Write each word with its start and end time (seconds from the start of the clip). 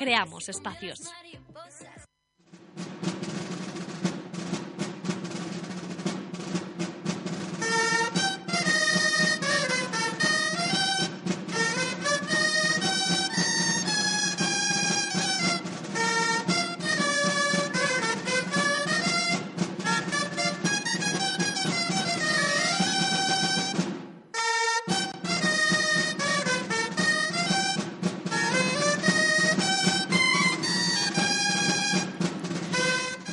creamos 0.00 0.48
espacios. 0.48 1.12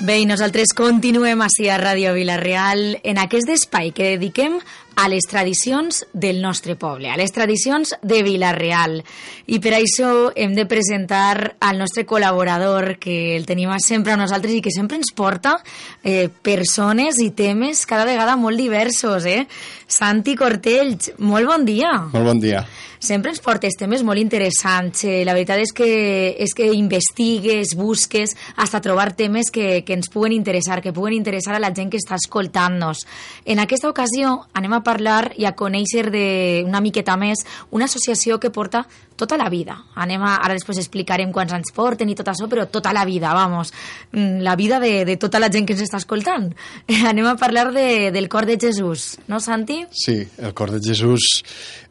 Bé, 0.07 0.21
i 0.23 0.27
nosaltres 0.29 0.69
continuem 0.71 1.41
així 1.43 1.65
a 1.67 1.75
Ràdio 1.81 2.13
Vilareal 2.15 2.93
en 3.03 3.17
aquest 3.19 3.49
espai 3.51 3.89
que 3.91 4.13
dediquem 4.13 4.53
a 4.97 5.07
les 5.07 5.27
tradicions 5.29 6.01
del 6.11 6.41
nostre 6.41 6.75
poble, 6.75 7.11
a 7.13 7.17
les 7.19 7.31
tradicions 7.31 7.93
de 8.01 8.23
Vilareal. 8.25 8.97
I 9.45 9.59
per 9.61 9.75
això 9.77 10.31
hem 10.35 10.55
de 10.57 10.65
presentar 10.65 11.53
al 11.61 11.77
nostre 11.77 12.03
col·laborador, 12.09 12.95
que 12.97 13.35
el 13.37 13.45
tenim 13.45 13.69
sempre 13.83 14.15
a 14.15 14.17
nosaltres 14.17 14.57
i 14.57 14.63
que 14.65 14.73
sempre 14.73 14.97
ens 14.97 15.13
porta 15.13 15.59
eh, 16.01 16.27
persones 16.29 17.21
i 17.21 17.29
temes 17.29 17.85
cada 17.85 18.09
vegada 18.09 18.35
molt 18.41 18.57
diversos. 18.57 19.29
Eh? 19.29 19.45
Santi 19.87 20.33
Cortells, 20.35 21.13
molt 21.21 21.45
bon 21.53 21.69
dia. 21.69 21.93
Molt 22.09 22.33
bon 22.33 22.41
dia 22.41 22.65
sempre 22.99 23.31
ens 23.31 23.41
portes 23.43 23.77
temes 23.77 24.03
molt 24.03 24.19
interessants. 24.19 25.03
Eh, 25.05 25.23
la 25.25 25.35
veritat 25.37 25.61
és 25.61 25.73
que, 25.75 25.89
és 26.37 26.53
que 26.57 26.69
investigues, 26.73 27.75
busques, 27.77 28.33
hasta 28.57 28.81
trobar 28.81 29.13
temes 29.17 29.51
que, 29.53 29.83
que 29.85 29.97
ens 29.97 30.09
puguen 30.13 30.33
interessar, 30.35 30.81
que 30.81 30.93
puguen 30.93 31.15
interessar 31.17 31.55
a 31.55 31.61
la 31.63 31.73
gent 31.75 31.91
que 31.93 32.01
està 32.01 32.17
escoltant-nos. 32.17 33.05
En 33.45 33.61
aquesta 33.63 33.89
ocasió 33.89 34.33
anem 34.57 34.77
a 34.77 34.83
parlar 34.87 35.33
i 35.35 35.45
a 35.45 35.55
conèixer 35.57 36.07
de, 36.13 36.27
una 36.67 36.81
miqueta 36.81 37.17
més 37.19 37.43
una 37.75 37.91
associació 37.91 38.39
que 38.39 38.53
porta 38.53 38.85
tota 39.17 39.35
la 39.35 39.49
vida. 39.49 39.75
Anem 39.97 40.21
a, 40.23 40.37
ara 40.45 40.55
després 40.55 40.77
explicarem 40.79 41.33
quants 41.35 41.51
anys 41.57 41.73
porten 41.75 42.07
i 42.07 42.15
tot 42.15 42.29
això, 42.31 42.47
però 42.47 42.67
tota 42.71 42.93
la 42.95 43.03
vida, 43.09 43.33
vamos. 43.35 43.73
Mm, 44.13 44.45
la 44.45 44.55
vida 44.55 44.79
de, 44.79 45.03
de 45.09 45.17
tota 45.19 45.41
la 45.41 45.49
gent 45.51 45.67
que 45.67 45.75
ens 45.75 45.83
està 45.83 45.99
escoltant. 45.99 46.51
Anem 47.11 47.27
a 47.27 47.35
parlar 47.35 47.71
de, 47.75 48.13
del 48.15 48.29
cor 48.31 48.47
de 48.47 48.59
Jesús, 48.61 49.17
no, 49.27 49.41
Santi? 49.43 49.81
Sí, 49.91 50.21
el 50.37 50.53
cor 50.53 50.71
de 50.71 50.81
Jesús 50.85 51.43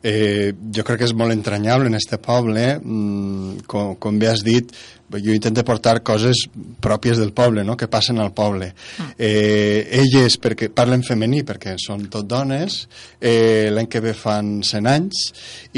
eh, 0.03 0.55
jo 0.55 0.87
crec 0.87 1.03
que 1.03 1.11
és 1.11 1.17
molt 1.19 1.35
entranyable 1.35 1.91
en 1.91 1.99
este 1.99 2.23
poble. 2.23 2.77
Mm, 2.79 3.67
com, 3.69 3.97
com 4.01 4.23
bé 4.23 4.31
has 4.31 4.47
dit, 4.47 4.71
jo 5.15 5.35
intento 5.35 5.65
portar 5.65 6.01
coses 6.03 6.47
pròpies 6.83 7.21
del 7.21 7.33
poble, 7.33 7.65
no? 7.65 7.77
que 7.77 7.89
passen 7.89 8.19
al 8.23 8.33
poble. 8.35 8.73
Ah. 8.99 9.09
Eh, 9.19 9.87
elles, 10.01 10.39
perquè 10.43 10.69
parlen 10.75 11.05
femení, 11.07 11.43
perquè 11.47 11.77
són 11.81 12.09
tot 12.13 12.27
dones, 12.29 12.83
eh, 13.21 13.69
l'any 13.73 13.89
que 13.91 14.03
ve 14.03 14.15
fan 14.17 14.61
100 14.67 14.91
anys, 14.91 15.23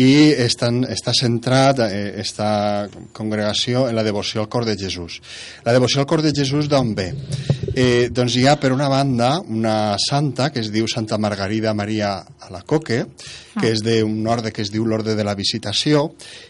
i 0.00 0.10
estan, 0.46 0.82
està 0.88 1.14
centrat, 1.16 1.84
eh, 1.88 2.14
esta 2.22 2.88
congregació, 3.12 3.88
en 3.88 3.96
la 3.98 4.06
devoció 4.06 4.42
al 4.42 4.48
cor 4.48 4.64
de 4.68 4.76
Jesús. 4.78 5.20
La 5.64 5.76
devoció 5.76 6.00
al 6.00 6.10
cor 6.10 6.22
de 6.22 6.32
Jesús 6.34 6.68
d'on 6.68 6.94
ve? 6.94 7.12
Eh, 7.78 8.08
doncs 8.10 8.34
hi 8.34 8.40
ha, 8.50 8.56
per 8.58 8.72
una 8.74 8.88
banda, 8.90 9.36
una 9.54 9.94
santa 10.02 10.48
que 10.50 10.58
es 10.64 10.72
diu 10.74 10.88
Santa 10.90 11.14
Margarida 11.22 11.70
Maria 11.78 12.08
Alacoque, 12.48 12.96
que 13.54 13.68
ah. 13.68 13.70
és 13.70 13.84
d'un 13.86 14.26
orde 14.26 14.50
que 14.50 14.64
es 14.64 14.72
diu 14.74 14.82
l'orde 14.82 15.14
de 15.14 15.22
la 15.22 15.36
visitació, 15.38 16.08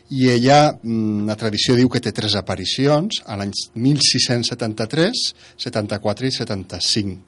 i 0.08 0.30
ella, 0.32 0.72
mm, 0.72 1.26
la 1.28 1.36
tradició 1.36 1.76
diu 1.76 1.90
que 1.92 2.00
té 2.00 2.14
tres 2.16 2.38
aparicions, 2.40 3.20
a 3.28 3.36
l'any 3.36 3.52
1673, 3.76 5.24
74 5.68 6.30
i 6.30 6.32
75. 6.38 7.18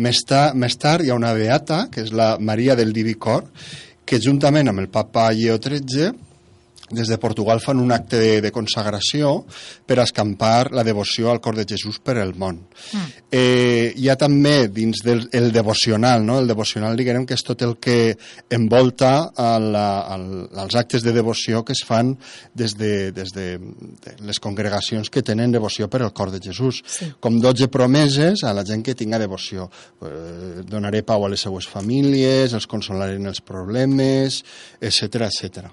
Més, 0.00 0.24
ta, 0.24 0.46
més 0.56 0.80
tard 0.80 1.04
hi 1.04 1.12
ha 1.12 1.20
una 1.20 1.36
beata, 1.36 1.90
que 1.92 2.06
és 2.06 2.16
la 2.16 2.38
Maria 2.40 2.78
del 2.80 2.96
Diví 2.96 3.18
Cor, 3.20 3.44
que 4.08 4.24
juntament 4.24 4.72
amb 4.72 4.86
el 4.86 4.88
papa 4.88 5.28
Lleo 5.36 5.60
XIII 5.60 6.23
des 6.94 7.10
de 7.10 7.18
Portugal 7.18 7.60
fan 7.60 7.80
un 7.82 7.92
acte 7.92 8.18
de, 8.20 8.40
de 8.44 8.52
consagració 8.54 9.44
per 9.86 9.98
escampar 10.02 10.72
la 10.72 10.84
devoció 10.86 11.30
al 11.30 11.40
cor 11.44 11.56
de 11.58 11.66
Jesús 11.68 12.00
per 12.00 12.16
el 12.22 12.34
món. 12.38 12.62
Mm. 12.92 13.24
Eh, 13.30 13.92
hi 13.96 14.08
ha 14.08 14.16
també 14.20 14.68
dins 14.68 15.02
del 15.04 15.28
el 15.34 15.50
devocional, 15.52 16.24
no? 16.24 16.38
el 16.40 16.48
devocional 16.48 16.96
diguem 16.96 17.26
que 17.26 17.36
és 17.36 17.44
tot 17.44 17.62
el 17.66 17.76
que 17.82 18.14
envolta 18.54 19.30
a 19.34 19.50
la, 19.58 19.86
al, 20.14 20.26
als 20.64 20.76
actes 20.78 21.02
de 21.02 21.12
devoció 21.12 21.64
que 21.64 21.74
es 21.74 21.84
fan 21.86 22.14
des 22.54 22.76
de, 22.78 23.10
des 23.12 23.34
de, 23.34 23.46
de 23.58 24.16
les 24.24 24.40
congregacions 24.40 25.10
que 25.10 25.24
tenen 25.26 25.52
devoció 25.54 25.88
per 25.90 26.02
al 26.02 26.12
cor 26.12 26.30
de 26.30 26.40
Jesús. 26.42 26.82
Sí. 26.86 27.10
Com 27.20 27.40
12 27.42 27.68
promeses 27.72 28.44
a 28.44 28.54
la 28.54 28.64
gent 28.66 28.84
que 28.86 28.94
tinga 28.94 29.18
devoció. 29.18 29.68
Eh, 30.04 30.62
donaré 30.68 31.02
pau 31.02 31.26
a 31.26 31.32
les 31.32 31.44
seues 31.44 31.68
famílies, 31.68 32.54
els 32.54 32.68
consolaré 32.70 33.18
en 33.20 33.30
els 33.32 33.42
problemes, 33.44 34.42
etc 34.80 35.28
etc. 35.28 35.68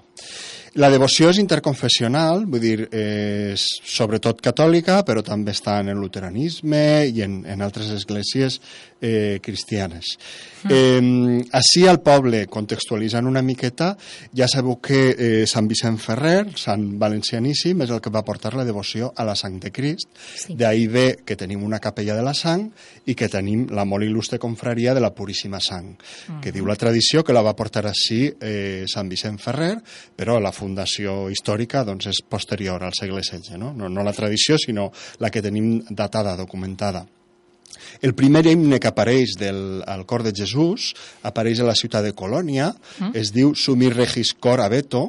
La 0.80 0.88
devoció 0.88 1.28
és 1.28 1.36
interconfessional, 1.36 2.46
vull 2.48 2.62
dir, 2.62 2.86
és 2.96 3.66
sobretot 3.84 4.38
catòlica, 4.40 5.02
però 5.04 5.20
també 5.24 5.52
està 5.52 5.76
en 5.82 5.90
el 5.92 6.00
luteranisme 6.00 7.04
i 7.12 7.20
en, 7.26 7.42
en 7.44 7.60
altres 7.60 7.90
esglésies 7.92 8.56
eh, 9.02 9.38
cristianes. 9.44 10.14
Mm. 10.62 10.70
Eh, 10.72 11.44
així 11.58 11.84
al 11.90 12.00
poble, 12.00 12.46
contextualitzant 12.48 13.28
una 13.28 13.42
miqueta, 13.44 13.90
ja 14.32 14.48
sabeu 14.48 14.78
que 14.80 15.02
eh, 15.12 15.42
Sant 15.50 15.68
Vicent 15.68 15.98
Ferrer, 16.00 16.54
Sant 16.56 16.86
Valencianíssim, 17.02 17.84
és 17.84 17.92
el 17.92 18.00
que 18.00 18.14
va 18.14 18.24
portar 18.24 18.54
la 18.56 18.64
devoció 18.64 19.10
a 19.12 19.28
la 19.28 19.36
sang 19.36 19.58
de 19.60 19.74
Crist. 19.74 20.08
Sí. 20.16 20.56
D'ahir 20.56 20.88
ve 20.94 21.06
que 21.26 21.36
tenim 21.36 21.66
una 21.66 21.82
capella 21.84 22.16
de 22.16 22.24
la 22.24 22.32
sang 22.32 22.64
i 23.04 23.18
que 23.18 23.28
tenim 23.28 23.66
la 23.74 23.84
molt 23.84 24.06
il·lustre 24.06 24.40
confraria 24.40 24.94
de 24.94 25.04
la 25.04 25.12
Puríssima 25.12 25.60
Sang, 25.60 25.92
mm. 25.98 26.40
que 26.40 26.54
diu 26.54 26.64
la 26.64 26.78
tradició 26.80 27.26
que 27.26 27.36
la 27.36 27.44
va 27.44 27.56
portar 27.58 27.84
així 27.90 28.24
eh, 28.40 28.88
Sant 28.88 29.10
Vicent 29.10 29.40
Ferrer, 29.42 29.74
però 30.16 30.38
la 30.40 30.52
fundació 30.52 31.30
històrica 31.32 31.84
doncs, 31.84 32.10
és 32.12 32.22
posterior 32.28 32.82
al 32.82 32.94
segle 32.98 33.22
XVI, 33.22 33.58
no? 33.60 33.72
No, 33.76 33.88
no 33.88 34.04
la 34.04 34.14
tradició, 34.16 34.58
sinó 34.60 34.90
la 35.20 35.30
que 35.30 35.42
tenim 35.42 35.80
datada, 35.90 36.36
documentada. 36.36 37.06
El 38.02 38.14
primer 38.18 38.44
himne 38.50 38.80
que 38.80 38.90
apareix 38.90 39.36
del, 39.38 39.82
al 39.86 40.04
cor 40.06 40.24
de 40.26 40.34
Jesús 40.36 40.92
apareix 41.22 41.62
a 41.62 41.68
la 41.68 41.76
ciutat 41.78 42.04
de 42.06 42.14
Colònia, 42.16 42.72
mm. 42.72 43.14
es 43.18 43.32
diu 43.34 43.54
Sumir 43.54 43.92
Regis 43.96 44.34
Cor 44.34 44.62
Abeto, 44.64 45.08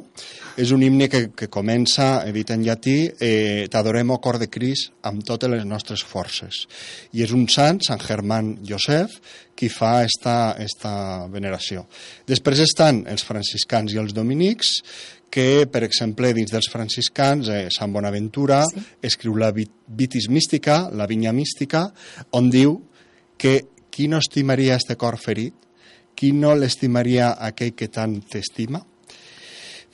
és 0.60 0.70
un 0.70 0.84
himne 0.86 1.08
que, 1.10 1.24
que 1.34 1.48
comença, 1.50 2.22
dit 2.34 2.50
en 2.54 2.62
llatí, 2.62 2.98
eh, 3.18 3.66
t'adorem, 3.70 4.12
o 4.14 4.20
cor 4.22 4.38
de 4.38 4.46
Cris, 4.46 4.86
amb 5.02 5.24
totes 5.26 5.50
les 5.50 5.64
nostres 5.66 6.04
forces. 6.06 6.64
I 7.12 7.24
és 7.26 7.34
un 7.34 7.48
sant, 7.50 7.80
Sant 7.82 8.02
Germán 8.02 8.54
Josef, 8.66 9.18
qui 9.54 9.70
fa 9.70 10.02
esta, 10.06 10.54
esta 10.62 11.26
veneració. 11.30 11.84
Després 12.26 12.62
estan 12.64 13.04
els 13.10 13.26
franciscans 13.26 13.94
i 13.94 14.00
els 14.02 14.14
dominics, 14.14 14.76
que, 15.34 15.66
per 15.66 15.82
exemple, 15.82 16.30
dins 16.36 16.52
dels 16.54 16.68
franciscans, 16.70 17.48
eh, 17.50 17.66
Sant 17.74 17.90
Bonaventura 17.90 18.60
sí. 18.68 18.82
escriu 19.02 19.34
la 19.34 19.50
Vitis 19.50 20.28
Mística, 20.30 20.84
la 20.94 21.08
Vinya 21.10 21.32
Mística, 21.34 21.88
on 22.38 22.52
diu 22.54 22.76
que 23.36 23.64
qui 23.90 24.06
no 24.10 24.20
estimaria 24.22 24.76
este 24.78 24.94
cor 24.98 25.18
ferit, 25.18 25.54
qui 26.14 26.30
no 26.34 26.54
l'estimaria 26.54 27.32
aquell 27.48 27.74
que 27.74 27.90
tant 27.90 28.14
t'estima, 28.30 28.80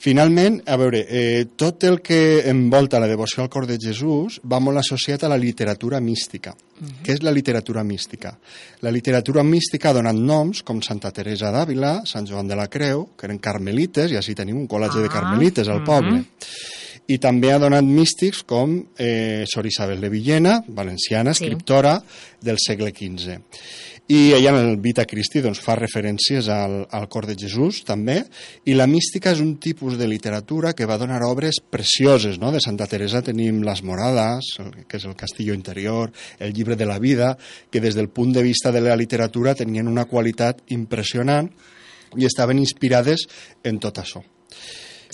Finalment, 0.01 0.63
a 0.65 0.79
veure, 0.81 1.03
eh, 1.05 1.45
tot 1.55 1.83
el 1.85 1.99
que 2.01 2.49
envolta 2.49 2.99
la 2.99 3.05
devoció 3.05 3.43
al 3.43 3.51
cor 3.53 3.67
de 3.69 3.77
Jesús 3.77 4.39
va 4.41 4.57
molt 4.57 4.81
associat 4.81 5.21
a 5.21 5.29
la 5.29 5.37
literatura 5.37 5.99
mística. 6.01 6.55
Uh 6.55 6.87
-huh. 6.87 7.03
Què 7.03 7.13
és 7.13 7.21
la 7.21 7.31
literatura 7.31 7.83
mística? 7.83 8.35
La 8.81 8.89
literatura 8.89 9.43
mística 9.43 9.89
ha 9.89 9.93
donat 9.93 10.15
noms 10.15 10.63
com 10.63 10.81
Santa 10.81 11.11
Teresa 11.11 11.51
d'Àvila, 11.51 12.01
Sant 12.03 12.25
Joan 12.25 12.47
de 12.47 12.55
la 12.55 12.67
Creu, 12.67 13.11
que 13.15 13.27
eren 13.27 13.37
carmelites, 13.37 14.11
i 14.11 14.15
així 14.15 14.33
tenim 14.33 14.57
un 14.57 14.67
col·legi 14.67 14.97
ah, 14.97 15.01
de 15.01 15.09
carmelites 15.09 15.67
al 15.67 15.77
uh 15.77 15.81
-huh. 15.81 15.85
poble. 15.85 16.25
I 17.07 17.17
també 17.19 17.51
ha 17.51 17.59
donat 17.59 17.83
místics 17.83 18.41
com 18.43 18.83
eh, 18.97 19.43
Sor 19.45 19.67
Isabel 19.67 20.01
de 20.01 20.09
Villena, 20.09 20.63
valenciana, 20.67 21.31
escriptora 21.31 21.99
sí. 21.99 22.37
del 22.41 22.57
segle 22.57 22.91
XV. 22.91 23.39
I 24.11 24.33
ella 24.33 24.49
en 24.49 24.57
el 24.57 24.77
Vita 24.83 25.05
Christi 25.07 25.39
doncs, 25.39 25.61
fa 25.63 25.77
referències 25.77 26.49
al, 26.51 26.81
al 26.91 27.05
cor 27.07 27.29
de 27.29 27.35
Jesús 27.39 27.77
també, 27.87 28.17
i 28.67 28.73
la 28.75 28.87
mística 28.89 29.31
és 29.31 29.39
un 29.39 29.53
tipus 29.63 29.95
de 29.95 30.09
literatura 30.09 30.73
que 30.75 30.87
va 30.89 30.97
donar 30.99 31.21
obres 31.23 31.61
precioses, 31.63 32.35
no? 32.41 32.51
De 32.51 32.59
Santa 32.59 32.89
Teresa 32.91 33.21
tenim 33.23 33.61
Les 33.63 33.83
Morades, 33.87 34.51
que 34.89 34.99
és 34.99 35.07
el 35.07 35.15
Castillo 35.15 35.55
Interior, 35.55 36.11
el 36.43 36.51
Llibre 36.51 36.75
de 36.75 36.89
la 36.89 36.99
Vida, 36.99 37.37
que 37.71 37.79
des 37.79 37.95
del 37.95 38.11
punt 38.11 38.35
de 38.35 38.43
vista 38.43 38.73
de 38.75 38.83
la 38.83 38.99
literatura 38.99 39.55
tenien 39.55 39.87
una 39.87 40.09
qualitat 40.11 40.59
impressionant 40.75 41.47
i 42.19 42.27
estaven 42.27 42.59
inspirades 42.59 43.29
en 43.63 43.79
tot 43.79 44.03
això. 44.03 44.25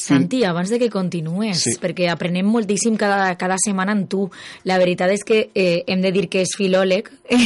Santi, 0.08 0.44
abans 0.48 0.70
de 0.70 0.80
que 0.80 0.90
continues, 0.90 1.58
Sí. 1.64 1.76
perquè 1.82 2.10
aprenem 2.12 2.46
moltíssim 2.48 2.96
cada, 2.98 3.36
cada 3.38 3.58
setmana 3.64 3.92
amb 3.92 4.08
tu. 4.10 4.30
La 4.64 4.78
veritat 4.78 5.12
és 5.12 5.24
que 5.28 5.50
eh, 5.54 5.84
hem 5.88 6.02
de 6.02 6.12
dir 6.12 6.28
que 6.30 6.42
és 6.42 6.56
filòleg 6.58 7.10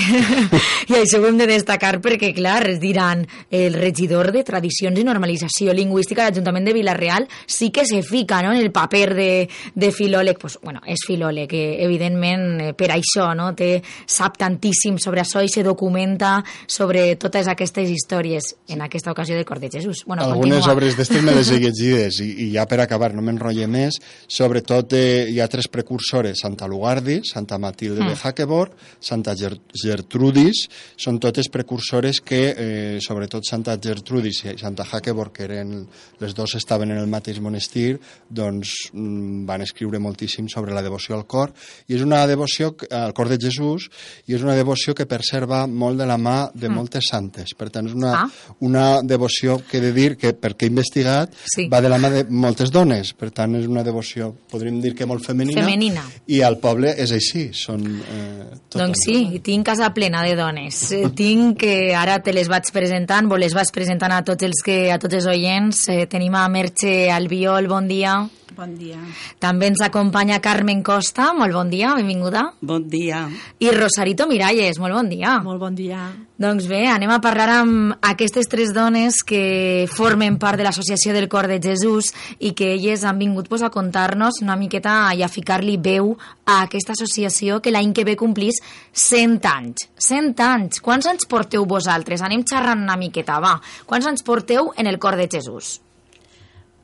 i 0.91 0.93
això 0.97 1.19
ho 1.21 1.27
hem 1.27 1.37
de 1.39 1.47
destacar 1.49 1.99
perquè, 2.03 2.31
clar, 2.35 2.67
es 2.69 2.79
diran 2.81 3.25
el 3.49 3.73
regidor 3.73 4.31
de 4.31 4.43
Tradicions 4.47 4.99
i 4.99 5.03
Normalització 5.07 5.73
Lingüística 5.73 6.23
de 6.25 6.31
l'Ajuntament 6.31 6.67
de 6.67 6.73
Vilareal 6.75 7.27
sí 7.45 7.71
que 7.71 7.85
se 7.85 8.01
fica 8.03 8.41
no, 8.43 8.53
en 8.53 8.59
el 8.61 8.71
paper 8.71 9.13
de, 9.15 9.49
de 9.75 9.91
filòleg. 9.91 10.37
Pues, 10.41 10.59
bueno, 10.63 10.81
és 10.85 11.01
filòleg, 11.07 11.51
eh, 11.53 11.83
evidentment, 11.85 12.45
eh, 12.61 12.73
per 12.77 12.91
això, 12.95 13.31
no? 13.37 13.51
Té, 13.57 13.81
sap 14.05 14.37
tantíssim 14.41 14.97
sobre 15.01 15.21
això 15.23 15.41
i 15.43 15.49
se 15.51 15.63
documenta 15.63 16.43
sobre 16.67 17.15
totes 17.21 17.47
aquestes 17.51 17.89
històries 17.89 18.51
en 18.69 18.81
aquesta 18.85 19.11
ocasió 19.11 19.35
del 19.35 19.45
Cor 19.45 19.59
de 19.59 19.69
Jesús. 19.69 20.03
Bueno, 20.05 20.23
Algunes 20.23 20.59
continua. 20.59 20.73
obres 20.75 20.97
d'estes 20.97 21.23
me 21.23 21.35
les 21.35 21.49
he 21.51 21.59
llegides 21.65 22.19
i, 22.21 22.29
i 22.50 22.50
ja 22.53 22.65
per 22.69 22.80
acabar, 22.83 23.13
no 23.15 23.21
m'enrotlle 23.25 23.68
més, 23.71 23.98
sobretot 24.27 24.94
eh, 24.98 25.27
hi 25.31 25.39
ha 25.42 25.48
tres 25.51 25.68
precursores, 25.71 26.39
Santa 26.42 26.68
Lugardi, 26.68 27.21
Santa 27.27 27.57
Matilde 27.62 28.06
de 28.07 28.15
Hackeborg, 28.15 28.74
Santa 29.00 29.36
Ger 29.36 29.53
Gertrudis, 29.74 30.65
són 31.00 31.19
totes 31.19 31.50
precursores 31.51 32.21
que, 32.21 32.42
eh, 32.51 33.00
sobretot 33.01 33.45
Santa 33.48 33.77
Gertrudis 33.81 34.44
i 34.45 34.56
Santa 34.59 34.86
Hackeborg, 34.86 35.31
que 35.33 35.44
eren, 35.48 35.88
les 36.19 36.36
dos 36.36 36.56
estaven 36.56 36.92
en 36.92 36.98
el 37.01 37.07
mateix 37.07 37.39
monestir, 37.42 38.00
doncs 38.30 38.92
mm, 38.94 39.45
van 39.45 39.62
escriure 39.65 40.00
moltíssim 40.00 40.47
sobre 40.50 40.74
la 40.74 40.81
devoció 40.81 41.15
al 41.15 41.25
cor, 41.27 41.54
i 41.88 41.95
és 41.95 42.01
una 42.06 42.25
devoció 42.27 42.75
al 42.92 43.13
cor 43.13 43.30
de 43.30 43.38
Jesús, 43.42 43.89
i 44.27 44.36
és 44.36 44.44
una 44.44 44.56
devoció 44.56 44.95
que 44.95 45.06
perserva 45.09 45.65
molt 45.68 46.00
de 46.00 46.06
la 46.09 46.18
mà 46.18 46.38
de 46.54 46.69
moltes 46.69 47.09
santes. 47.12 47.54
Per 47.57 47.69
tant, 47.69 47.88
és 47.88 47.94
una, 47.94 48.12
Ah. 48.12 48.30
una 48.59 49.01
devoció 49.01 49.62
que 49.69 49.77
he 49.77 49.81
de 49.81 49.94
dir 49.94 50.18
que, 50.18 50.33
perquè 50.38 50.63
he 50.63 50.68
investigat, 50.68 51.33
Sí. 51.56 51.68
va 51.68 51.81
de 51.81 51.89
la 51.89 51.97
mà 51.97 52.09
de 52.09 52.24
moltes 52.41 52.71
dones. 52.73 53.13
Per 53.17 53.29
tant, 53.35 53.55
és 53.59 53.67
una 53.69 53.83
devoció, 53.85 54.31
podríem 54.51 54.81
dir 54.83 54.93
que 54.97 55.07
molt 55.09 55.25
femenina. 55.25 55.61
Femenina. 55.61 56.03
I 56.31 56.41
al 56.45 56.57
poble 56.63 56.93
és 56.99 57.13
així, 57.15 57.47
són 57.55 57.85
eh, 58.01 58.49
totes. 58.67 58.81
Doncs 58.81 59.05
sí, 59.05 59.17
i 59.38 59.41
tinc 59.45 59.69
casa 59.71 59.91
plena 59.95 60.25
de 60.27 60.35
dones. 60.39 60.83
Eh, 61.01 61.07
tinc 61.15 61.61
que 61.63 61.93
ara 61.95 62.17
te 62.21 62.33
les 62.35 62.49
vaig 62.51 62.67
presentant, 62.75 63.29
vos 63.31 63.39
les 63.39 63.53
vaig 63.55 63.69
presentant 63.73 64.11
a 64.11 64.19
tots 64.27 64.43
els, 64.45 64.59
que, 64.65 64.75
a 64.91 64.99
tots 65.01 65.15
els 65.17 65.29
oients. 65.31 65.85
Eh, 65.93 66.03
tenim 66.11 66.35
a 66.35 66.43
Merche 66.51 67.09
Albiol, 67.13 67.69
bon 67.71 67.88
dia. 67.89 68.19
Bon 68.51 68.74
dia. 68.75 69.00
També 69.39 69.69
ens 69.71 69.80
acompanya 69.86 70.42
Carmen 70.44 70.81
Costa, 70.83 71.30
molt 71.38 71.56
bon 71.56 71.69
dia, 71.71 71.94
benvinguda. 71.95 72.44
Bon 72.59 72.83
dia. 72.89 73.24
I 73.63 73.69
Rosarito 73.71 74.27
Miralles, 74.27 74.80
molt 74.81 74.98
bon 74.98 75.07
dia. 75.07 75.38
Molt 75.45 75.62
bon 75.62 75.75
dia. 75.77 76.09
Doncs 76.42 76.65
bé, 76.68 76.81
anem 76.92 77.13
a 77.13 77.21
parlar 77.24 77.48
amb 77.62 77.94
aquestes 78.09 78.50
tres 78.51 78.74
dones 78.75 79.21
que 79.24 79.88
formen 79.92 80.39
part 80.42 80.59
de 80.59 80.65
l'Associació 80.68 81.13
del 81.15 81.30
Cor 81.31 81.48
de 81.48 81.62
Jesús 81.63 82.09
i 82.39 82.51
que 82.57 82.74
elles 82.74 83.06
han 83.07 83.21
vingut 83.21 83.48
pues, 83.48 83.63
a 83.63 83.69
contar-nos 83.71 84.42
una 84.44 84.57
miqueta 84.59 85.13
i 85.15 85.24
a 85.24 85.30
ficar-li 85.31 85.77
veu 85.77 86.15
a 86.44 86.63
aquesta 86.65 86.97
associació 86.97 87.62
que 87.62 87.71
l'any 87.71 87.94
que 87.95 88.07
ve 88.07 88.18
complís 88.19 88.59
100 88.92 89.47
anys. 89.47 89.88
100 89.95 90.44
anys! 90.44 90.81
Quants 90.83 91.07
anys 91.07 91.30
porteu 91.30 91.63
vosaltres? 91.69 92.25
Anem 92.25 92.44
xerrant 92.44 92.83
una 92.83 93.00
miqueta, 93.00 93.39
va. 93.39 93.56
Quants 93.86 94.12
anys 94.12 94.27
porteu 94.27 94.74
en 94.75 94.92
el 94.92 95.00
Cor 95.00 95.15
de 95.15 95.30
Jesús? 95.31 95.77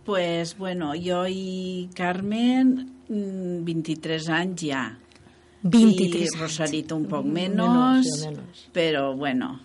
Pues 0.07 0.56
bueno, 0.57 0.94
jo 0.95 1.25
i 1.27 1.89
Carmen, 1.94 2.69
mm, 3.12 3.59
23 3.68 4.30
anys 4.31 4.62
ja. 4.69 4.86
23 5.68 6.30
I. 6.31 6.38
Rosarito 6.39 6.95
un 6.95 7.07
poc 7.12 7.25
menos, 7.25 7.68
Menos, 8.06 8.21
ja 8.24 8.30
menos. 8.31 8.68
però 8.71 9.09
bueno, 9.19 9.57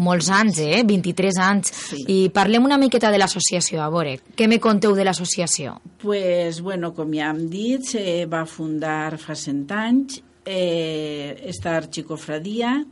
Molts 0.00 0.28
anys, 0.30 0.58
eh? 0.62 0.82
23 0.86 1.36
anys. 1.42 1.70
Sí. 1.74 1.96
I 2.08 2.18
parlem 2.32 2.64
una 2.64 2.76
miqueta 2.78 3.10
de 3.10 3.18
l'associació, 3.18 3.80
a 3.82 3.88
veure. 3.90 4.20
Què 4.38 4.46
me 4.48 4.60
conteu 4.62 4.94
de 4.94 5.04
l'associació? 5.04 5.80
pues, 6.00 6.60
bueno, 6.62 6.92
com 6.94 7.10
ja 7.12 7.30
hem 7.32 7.48
dit, 7.50 7.82
se 7.84 8.24
va 8.30 8.44
fundar 8.46 9.18
fa 9.18 9.34
100 9.34 9.72
anys 9.74 10.20
eh, 10.46 11.42
esta 11.50 11.74
arxicofradia 11.76 12.84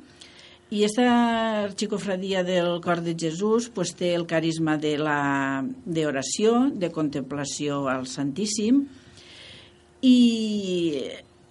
i 0.71 0.83
esta 0.85 1.63
arxicofradia 1.65 2.43
del 2.45 2.81
Cor 2.85 3.01
de 3.01 3.15
Jesús 3.19 3.71
pues, 3.73 3.95
té 3.97 4.15
el 4.15 4.27
carisma 4.29 4.77
de 4.77 4.97
la 5.01 5.65
d'oració, 5.87 6.69
de 6.75 6.91
contemplació 6.93 7.87
al 7.89 8.07
Santíssim 8.07 8.83
i 10.03 11.01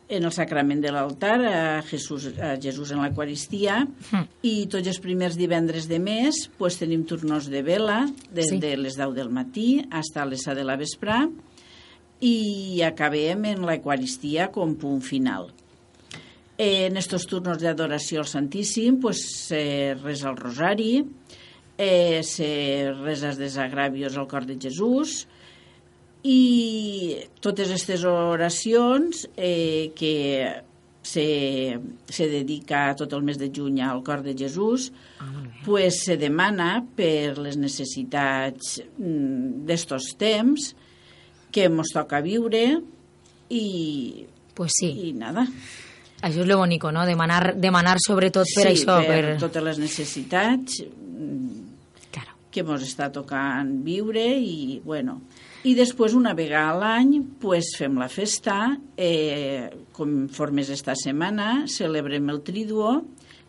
en 0.07 0.23
el 0.23 0.31
sacrament 0.31 0.79
de 0.79 0.91
l'altar 0.95 1.41
a 1.43 1.81
Jesús, 1.83 2.29
a 2.39 2.53
Jesús 2.61 2.93
en 2.95 3.01
l'Eucaristia 3.03 3.81
Mm. 4.11 4.23
i 4.47 4.53
tots 4.71 4.87
els 4.87 4.99
primers 5.03 5.35
divendres 5.35 5.89
de 5.89 5.99
mes 5.99 6.45
pues, 6.57 6.77
tenim 6.79 7.03
turnos 7.03 7.49
de 7.51 7.61
vela 7.61 8.05
des 8.31 8.47
Sí. 8.49 8.59
de 8.59 8.77
les 8.77 8.95
10 8.95 9.13
del 9.15 9.29
matí 9.29 9.81
fins 9.91 10.15
a 10.15 10.25
les 10.25 10.43
7 10.45 10.55
de 10.55 10.63
la 10.63 10.77
vesprà 10.77 11.27
i 12.21 12.81
acabem 12.83 13.43
en 13.45 13.65
l'Eucaristia 13.65 14.47
com 14.51 14.75
punt 14.75 15.01
final. 15.01 15.51
En 16.57 16.98
estos 16.98 17.27
turnos 17.30 17.59
de 17.62 17.69
adoració 17.69 18.24
al 18.24 18.30
Santíssim 18.30 19.00
pues, 19.00 19.21
se 19.48 19.94
resa 20.01 20.31
el 20.31 20.38
rosari, 20.38 21.06
eh, 21.77 22.21
se 22.25 22.94
resa 22.98 23.30
els 23.30 23.38
desagravios 23.38 24.18
al 24.18 24.25
cor 24.27 24.48
de 24.50 24.57
Jesús 24.57 25.27
i 26.25 27.19
totes 27.45 27.69
aquestes 27.69 28.04
oracions 28.09 29.27
eh, 29.38 29.94
que 29.95 30.15
se, 31.06 31.27
se 32.09 32.27
dedica 32.27 32.95
tot 32.98 33.13
el 33.13 33.21
mes 33.24 33.38
de 33.38 33.51
juny 33.53 33.80
al 33.86 34.01
cor 34.03 34.25
de 34.25 34.33
Jesús 34.36 34.89
pues 35.63 36.01
se 36.03 36.18
demana 36.18 36.81
per 36.98 37.38
les 37.38 37.56
necessitats 37.62 38.80
mm, 38.98 39.63
d'estos 39.69 40.15
temps 40.19 40.71
que 41.53 41.69
ens 41.69 41.94
toca 41.94 42.19
viure 42.25 42.65
i, 43.53 44.25
Pues 44.57 44.74
sí. 44.81 44.89
i 44.89 45.13
nada. 45.13 45.45
Això 46.21 46.41
és 46.41 46.47
lo 46.49 46.57
bonico, 46.57 46.91
no? 46.91 47.05
Demanar, 47.05 47.55
demanar 47.61 47.97
sobretot 48.01 48.47
per 48.55 48.63
sí, 48.65 48.69
això. 48.73 48.97
per, 49.05 49.19
Per... 49.33 49.35
totes 49.45 49.63
les 49.63 49.77
necessitats 49.79 50.79
mm, 50.81 51.65
Claro. 52.11 52.33
que 52.51 52.63
ens 52.65 52.83
està 52.87 53.11
tocant 53.13 53.69
viure 53.85 54.23
i, 54.39 54.79
bueno, 54.83 55.21
i 55.63 55.75
després 55.77 56.15
una 56.17 56.33
vegada 56.33 56.71
a 56.71 56.79
l'any 56.79 57.19
pues, 57.41 57.73
fem 57.77 57.97
la 57.99 58.07
festa, 58.09 58.77
eh, 58.97 59.69
conforme 59.93 60.61
és 60.65 60.69
esta 60.73 60.95
setmana, 60.95 61.65
celebrem 61.67 62.29
el 62.33 62.41
Triduo, 62.41 63.01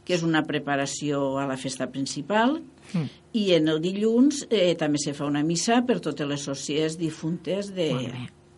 que 0.04 0.16
és 0.16 0.22
una 0.24 0.42
preparació 0.44 1.38
a 1.38 1.46
la 1.46 1.56
festa 1.56 1.88
principal, 1.92 2.60
Mm. 2.88 3.04
i 3.36 3.52
en 3.52 3.68
el 3.68 3.82
dilluns 3.84 4.46
eh, 4.48 4.74
també 4.80 4.96
se 4.96 5.12
fa 5.12 5.26
una 5.28 5.42
missa 5.44 5.82
per 5.84 5.98
totes 6.00 6.24
les 6.24 6.40
societats 6.40 6.94
difuntes 6.96 7.68
de, 7.76 7.90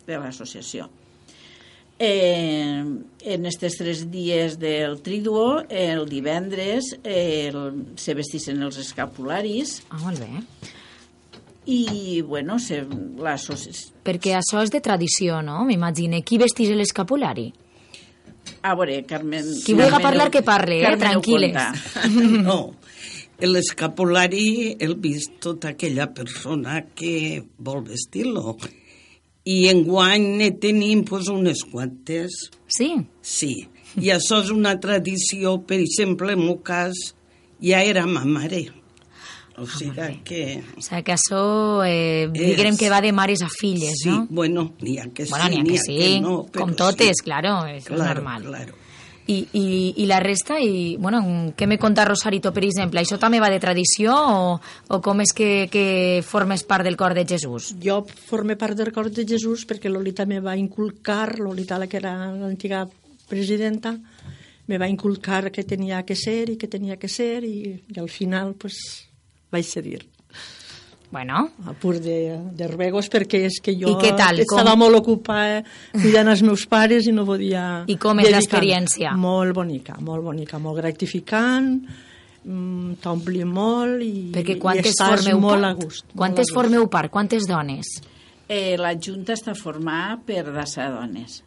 de 0.07 0.19
l'associació. 0.21 0.85
Eh, 2.01 2.81
en 2.81 3.43
aquests 3.45 3.77
tres 3.77 3.99
dies 4.09 4.55
del 4.57 4.95
Triduo, 5.05 5.61
el 5.69 6.07
divendres 6.09 6.95
eh, 7.03 7.51
el, 7.51 7.59
se 8.01 8.15
vestissin 8.17 8.61
els 8.65 8.79
escapularis 8.81 9.75
Ah, 9.93 9.99
molt 10.01 10.23
bé. 10.23 10.39
i, 11.69 12.21
bueno, 12.25 12.57
se, 12.57 12.79
la 13.21 13.35
Perquè 14.01 14.33
això 14.33 14.63
és 14.65 14.73
de 14.73 14.81
tradició, 14.81 15.43
no? 15.45 15.59
M'imagine. 15.67 16.23
Qui 16.25 16.39
vestís 16.41 16.73
l'escapulari? 16.73 17.51
A 18.65 18.73
veure, 18.73 19.03
Carmen... 19.05 19.45
Qui 19.61 19.75
Carmen 19.77 20.01
parlar 20.01 20.29
que 20.33 20.41
parle, 20.41 20.79
eh? 20.81 20.87
Carmen 20.89 21.05
Tranquil·les. 21.05 21.53
No, 22.47 22.73
l'escapulari 23.45 24.75
el 24.81 24.95
vist 25.01 25.37
tota 25.41 25.75
aquella 25.75 26.09
persona 26.13 26.81
que 26.97 27.43
vol 27.57 27.83
vestir-lo. 27.85 28.57
I 29.45 29.67
enguany 29.71 30.27
ne 30.37 30.51
tenim 30.61 31.03
pues, 31.05 31.27
unes 31.29 31.63
quantes, 31.65 32.49
Sí? 32.67 32.93
sí. 33.21 33.67
I 33.99 34.07
això 34.13 34.37
és 34.43 34.51
una 34.53 34.77
tradició, 34.79 35.57
per 35.67 35.79
exemple, 35.83 36.31
en 36.37 36.45
el 36.47 36.61
cas, 36.63 36.93
ja 37.59 37.81
era 37.83 38.05
ma 38.07 38.21
mare. 38.23 38.69
O 39.59 39.65
sigui 39.67 40.21
que... 40.23 40.61
O 40.77 40.81
sigui 40.81 41.01
que 41.03 41.11
això, 41.17 41.41
eh, 41.85 42.29
diguem 42.31 42.77
que 42.79 42.89
va 42.89 43.01
de 43.03 43.11
mares 43.11 43.41
a 43.43 43.49
filles, 43.51 43.99
Sí, 44.03 44.09
no? 44.09 44.27
bueno, 44.29 44.69
n'hi 44.79 44.95
ha 44.97 45.09
que 45.11 45.25
Bueno, 45.25 45.49
sí, 45.49 45.51
n'hi 45.51 45.59
ha 45.59 45.65
que 45.73 45.77
sí, 45.83 45.97
que 45.97 46.21
no. 46.21 46.37
com 46.55 46.71
totes, 46.73 47.17
sí. 47.19 47.23
claro, 47.25 47.65
és 47.67 47.83
claro, 47.83 48.21
normal. 48.21 48.47
Claro. 48.47 48.77
I, 49.27 49.37
i, 49.53 49.65
I 50.01 50.05
la 50.09 50.19
resta, 50.19 50.57
i, 50.59 50.95
bueno, 50.99 51.21
què 51.57 51.67
me 51.69 51.77
conta 51.79 52.05
Rosarito, 52.07 52.51
per 52.51 52.63
exemple? 52.65 53.03
Això 53.03 53.19
també 53.21 53.39
va 53.39 53.51
de 53.53 53.59
tradició 53.61 54.15
o, 54.15 54.55
o 54.89 54.99
com 55.03 55.21
és 55.21 55.33
que, 55.37 55.67
que 55.71 55.85
formes 56.25 56.65
part 56.67 56.87
del 56.87 56.97
cor 56.99 57.13
de 57.17 57.25
Jesús? 57.29 57.71
Jo 57.83 58.01
formé 58.07 58.57
part 58.59 58.77
del 58.79 58.91
cor 58.95 59.11
de 59.13 59.25
Jesús 59.27 59.67
perquè 59.69 59.91
Lolita 59.91 60.25
me 60.25 60.41
va 60.41 60.57
inculcar, 60.57 61.37
Lolita, 61.39 61.79
la 61.79 61.87
que 61.87 62.01
era 62.01 62.15
l'antiga 62.33 62.87
presidenta, 63.29 63.95
me 64.67 64.77
va 64.81 64.89
inculcar 64.89 65.51
que 65.51 65.63
tenia 65.63 66.03
que 66.07 66.15
ser 66.15 66.49
i 66.51 66.57
que 66.57 66.69
tenia 66.71 66.97
que 66.99 67.09
ser 67.11 67.43
i, 67.47 67.77
i 67.87 67.99
al 67.99 68.09
final 68.09 68.55
pues, 68.59 68.77
vaig 69.51 69.67
cedir 69.67 70.01
Bueno, 71.11 71.49
a 71.67 71.73
pur 71.75 71.97
de, 71.99 72.39
de 72.55 72.67
ruegos 72.71 73.09
perquè 73.11 73.41
és 73.49 73.57
que 73.59 73.73
jo 73.75 73.89
tal? 74.15 74.39
estava 74.39 74.71
Com- 74.71 74.79
molt 74.85 74.95
ocupada 75.01 75.57
cuidant 75.91 76.29
els 76.31 76.41
meus 76.47 76.63
pares 76.71 77.05
i 77.07 77.11
no 77.11 77.25
podia... 77.27 77.83
I 77.91 77.97
com 77.99 78.21
és 78.23 78.29
l'experiència? 78.31 79.11
Molt 79.19 79.51
bonica, 79.57 79.97
molt 79.99 80.23
bonica, 80.23 80.55
molt 80.63 80.79
gratificant, 80.79 81.81
mm, 82.45 82.93
t'ompli 83.03 83.43
molt 83.43 83.99
i, 84.07 84.13
perquè 84.31 84.55
i 84.55 84.61
estàs 84.95 85.17
formeu 85.19 85.43
molt 85.43 85.59
part? 85.59 85.67
a 85.67 85.83
gust. 85.83 86.05
molt 86.07 86.17
Quantes 86.23 86.45
a 86.45 86.47
gust. 86.47 86.55
formeu 86.61 86.87
part? 86.95 87.11
Quantes 87.11 87.47
dones? 87.49 87.91
Eh, 88.47 88.77
la 88.79 88.95
Junta 88.95 89.35
està 89.35 89.53
formada 89.55 90.17
per 90.25 90.45
10 90.47 90.77
dones. 90.95 91.41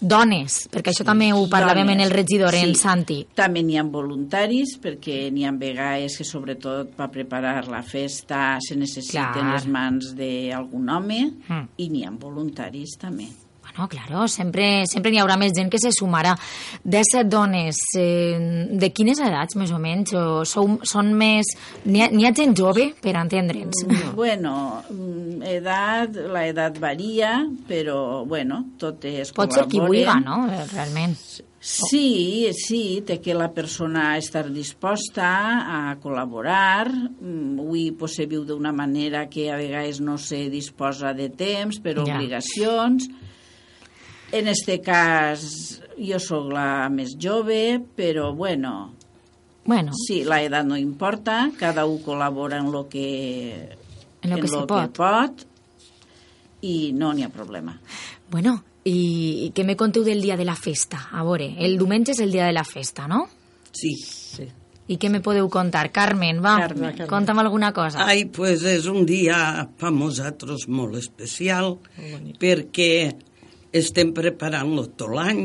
Dones, 0.00 0.68
perquè 0.70 0.90
això 0.92 1.04
també 1.04 1.32
ho 1.32 1.46
parlàvem 1.48 1.86
Dones, 1.86 1.94
en 1.96 2.00
el 2.00 2.10
regidor, 2.10 2.54
en 2.54 2.74
sí. 2.74 2.80
Santi. 2.80 3.26
També 3.34 3.62
n'hi 3.62 3.78
ha 3.78 3.82
voluntaris, 3.84 4.76
perquè 4.82 5.30
n'hi 5.32 5.44
ha 5.44 5.52
vegades 5.52 6.16
que 6.18 6.24
sobretot 6.24 6.94
per 6.96 7.10
preparar 7.10 7.66
la 7.68 7.82
festa 7.82 8.58
se 8.60 8.76
necessiten 8.76 9.32
Clar. 9.32 9.52
les 9.54 9.66
mans 9.66 10.14
d'algun 10.16 10.88
home 10.88 11.20
Mm. 11.48 11.68
i 11.78 11.88
n'hi 11.90 12.04
ha 12.04 12.10
voluntaris 12.10 12.96
també. 12.98 13.26
Bueno, 13.74 13.88
claro, 13.88 14.28
sempre, 14.28 14.84
sempre 14.86 15.10
n'hi 15.10 15.18
haurà 15.18 15.34
més 15.36 15.50
gent 15.56 15.70
que 15.72 15.80
se 15.82 15.90
sumarà. 15.90 16.36
17 16.84 17.24
dones, 17.28 17.80
eh, 17.98 18.68
de 18.70 18.90
quines 18.94 19.18
edats, 19.18 19.56
més 19.58 19.72
o 19.74 19.80
menys? 19.82 20.12
O 20.14 20.44
sou, 20.46 20.76
són 20.86 21.10
més... 21.18 21.50
N'hi 21.84 22.04
ha, 22.04 22.06
ha 22.28 22.32
gent 22.38 22.54
jove, 22.54 22.92
per 23.02 23.16
entendre'ns? 23.18 23.82
Bueno, 24.14 24.84
mm, 24.90 25.42
edat, 25.56 26.14
la 26.30 26.44
edat 26.46 26.78
varia, 26.78 27.40
però, 27.66 28.22
bueno, 28.30 28.62
totes 28.78 29.34
Pot 29.34 29.58
ser 29.58 29.66
qui 29.66 29.82
col·laboren. 29.82 30.22
no?, 30.22 30.38
realment. 30.70 31.18
Sí, 31.64 32.50
sí, 32.52 33.02
té 33.08 33.18
que 33.24 33.34
la 33.34 33.48
persona 33.56 34.18
estar 34.20 34.44
disposta 34.52 35.26
a 35.64 35.96
col·laborar. 35.98 36.92
Mm, 36.92 37.58
Avui 37.64 37.90
pues, 37.98 38.14
se 38.20 38.26
viu 38.30 38.44
d'una 38.44 38.70
manera 38.70 39.26
que 39.32 39.50
a 39.50 39.56
vegades 39.56 39.98
no 40.04 40.18
se 40.18 40.44
disposa 40.52 41.14
de 41.16 41.30
temps 41.30 41.80
per 41.80 41.96
Ja. 41.96 42.04
obligacions. 42.04 43.08
En 44.34 44.48
este 44.50 44.80
cas, 44.82 45.80
jo 45.94 46.18
sóc 46.18 46.48
la 46.52 46.88
més 46.90 47.12
jove, 47.20 47.78
però 47.96 48.32
bueno, 48.34 48.92
Bueno, 49.64 49.92
sí, 49.96 50.24
la 50.28 50.42
edat 50.44 50.66
no 50.68 50.76
importa, 50.76 51.46
cada 51.56 51.86
un 51.88 52.02
col·labora 52.04 52.58
en 52.60 52.66
lo 52.72 52.82
que, 52.88 53.76
En 54.20 54.30
lo 54.34 54.36
que 54.42 54.48
se 54.48 54.56
lo 54.58 54.66
pot. 54.66 54.82
que 54.82 54.88
pot 54.98 55.46
i 56.60 56.92
no 56.92 57.12
n'hi 57.14 57.22
ha 57.24 57.30
problema. 57.32 57.78
bueno, 58.30 58.58
i, 58.84 59.46
i 59.46 59.52
què 59.56 59.64
me 59.64 59.76
conteu 59.76 60.04
del 60.04 60.20
dia 60.20 60.36
de 60.36 60.44
la 60.44 60.56
festa? 60.56 61.06
A 61.12 61.22
veure, 61.24 61.46
el 61.64 61.78
diumenge 61.78 62.12
és 62.12 62.20
el 62.20 62.32
dia 62.34 62.44
de 62.44 62.52
la 62.52 62.64
festa, 62.64 63.06
no? 63.08 63.22
Sí. 63.72 63.94
Sí. 63.96 64.44
I 64.86 64.98
què 65.00 65.08
me 65.08 65.22
podeu 65.24 65.48
contar? 65.48 65.86
Carmen, 65.92 66.42
va, 66.44 66.58
Carmen. 66.60 66.90
Carmen. 66.90 67.08
conta'm 67.08 67.38
alguna 67.40 67.70
cosa. 67.72 68.04
Ai, 68.04 68.26
pues 68.28 68.66
és 68.68 68.84
un 68.90 69.06
dia 69.08 69.64
per 69.80 69.92
nosaltres 69.96 70.66
molt 70.68 70.98
especial 71.00 71.78
bonic. 71.96 72.36
perquè 72.36 73.14
estem 73.74 74.12
preparant-lo 74.16 74.86
tot 74.98 75.12
l'any. 75.16 75.42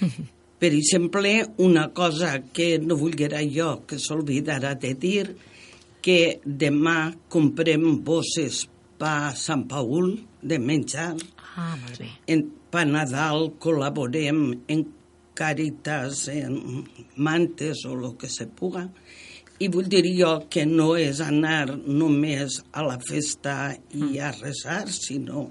Per 0.60 0.70
exemple, 0.72 1.30
una 1.60 1.90
cosa 1.92 2.38
que 2.56 2.78
no 2.80 2.96
volguera 2.96 3.42
jo 3.44 3.82
que 3.86 3.98
s'oblidara 4.00 4.70
de 4.80 4.94
dir, 4.96 5.26
que 6.00 6.38
demà 6.46 7.10
comprem 7.28 7.84
bosses 8.06 8.62
per 8.96 9.34
Sant 9.36 9.66
Paul 9.68 10.14
de 10.40 10.56
menjar, 10.62 11.10
Ah, 11.56 11.74
molt 11.80 11.98
bé. 12.00 12.06
en, 12.32 12.42
per 12.72 12.86
Nadal 12.88 13.50
col·laborem 13.60 14.40
en 14.72 14.82
càritas, 15.36 16.26
en 16.32 16.84
mantes 17.16 17.84
o 17.88 17.92
el 17.96 18.16
que 18.20 18.28
se 18.32 18.46
puga, 18.48 18.86
i 19.60 19.68
vull 19.72 19.88
dir 19.92 20.02
jo 20.18 20.32
que 20.52 20.64
no 20.68 20.94
és 21.00 21.20
anar 21.24 21.76
només 21.76 22.62
a 22.72 22.84
la 22.84 22.96
festa 23.00 23.74
i 23.96 24.16
a 24.20 24.32
resar, 24.40 24.82
sinó 24.92 25.50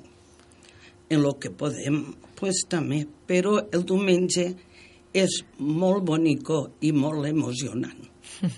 en 1.09 1.21
lo 1.21 1.35
que 1.39 1.51
podem, 1.51 2.01
pues 2.39 2.65
també. 2.69 3.05
Però 3.27 3.57
el 3.71 3.85
diumenge 3.85 4.49
és 5.15 5.39
molt 5.59 6.03
bonico 6.05 6.75
i 6.81 6.91
molt 6.91 7.27
emocionant. 7.29 8.11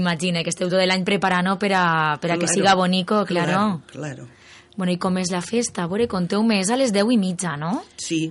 Imagina 0.00 0.42
que 0.42 0.52
esteu 0.54 0.70
tot 0.72 0.80
l'any 0.80 1.04
preparant 1.04 1.52
per 1.60 1.72
a, 1.76 1.84
per 2.22 2.32
a 2.32 2.38
que 2.40 2.48
siga 2.48 2.74
bonico, 2.78 3.24
claro. 3.28 3.52
Claro, 3.52 3.82
claro. 3.92 4.28
Bueno, 4.76 4.92
i 4.92 4.98
com 5.00 5.16
és 5.18 5.30
la 5.32 5.40
festa? 5.40 5.84
A 5.84 5.88
veure, 5.88 6.08
conteu 6.08 6.42
més 6.44 6.70
a 6.70 6.76
les 6.76 6.92
10 6.92 7.14
i 7.14 7.20
mitja, 7.20 7.56
no? 7.56 7.78
Sí, 7.96 8.26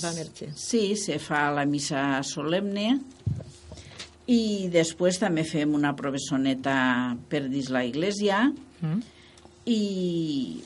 Va 0.00 0.08
merge. 0.16 0.48
Sí, 0.56 0.96
se 0.96 1.18
fa 1.20 1.50
la 1.52 1.66
missa 1.68 2.22
solemne 2.24 2.94
i 4.32 4.68
després 4.72 5.18
també 5.20 5.44
fem 5.44 5.74
una 5.76 5.90
provesoneta 5.92 6.76
per 7.28 7.42
dins 7.48 7.68
la 7.68 7.84
iglesia 7.84 8.46
Mm. 8.82 8.98
I 9.66 10.62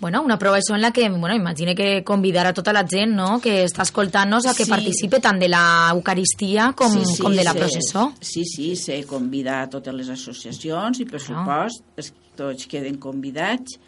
Bueno, 0.00 0.22
una 0.22 0.36
prova 0.38 0.56
això 0.58 0.74
en 0.74 0.80
la 0.82 0.90
que, 0.92 1.08
bueno, 1.10 1.34
imagine 1.36 1.74
que 1.76 2.02
convidar 2.02 2.44
a 2.46 2.52
tota 2.54 2.72
la 2.72 2.84
gent, 2.88 3.12
no?, 3.14 3.38
que 3.40 3.64
està 3.64 3.82
escoltant-nos 3.84 4.46
a 4.46 4.54
que 4.54 4.64
Sí. 4.64 4.70
participe 4.70 5.20
tant 5.20 5.38
de 5.38 5.46
la 5.48 5.90
Eucaristia 5.92 6.72
com, 6.74 6.90
sí, 6.90 7.04
sí, 7.04 7.22
com 7.22 7.32
de 7.36 7.44
la 7.44 7.52
se- 7.52 7.58
processó. 7.58 8.12
Sí, 8.20 8.44
sí, 8.44 8.74
se 8.76 9.04
convida 9.04 9.60
a 9.62 9.68
totes 9.70 9.94
les 9.94 10.08
associacions 10.08 10.98
i 11.00 11.04
per 11.04 11.20
supost 11.20 11.84
es, 11.96 12.12
tots 12.34 12.66
queden 12.66 12.96
convidats 12.98 13.78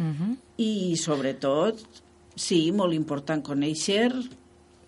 Uh 0.00 0.04
-huh. 0.04 0.36
i 0.56 0.96
sobretot, 0.96 1.76
sí, 2.34 2.72
molt 2.72 2.94
important 2.94 3.42
conèixer 3.44 4.10